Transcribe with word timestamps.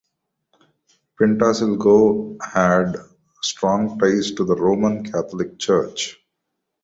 Pintasilgo 1.15 2.35
had 2.41 2.95
strong 3.43 3.99
ties 3.99 4.31
to 4.31 4.43
the 4.43 4.55
Roman 4.55 5.03
Catholic 5.03 5.59
Church. 5.59 6.17